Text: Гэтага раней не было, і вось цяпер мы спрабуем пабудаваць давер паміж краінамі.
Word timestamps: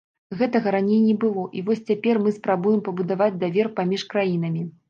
Гэтага 0.37 0.71
раней 0.75 1.01
не 1.09 1.13
было, 1.25 1.43
і 1.59 1.63
вось 1.69 1.83
цяпер 1.91 2.21
мы 2.25 2.35
спрабуем 2.39 2.81
пабудаваць 2.89 3.31
давер 3.45 3.71
паміж 3.83 4.09
краінамі. 4.17 4.69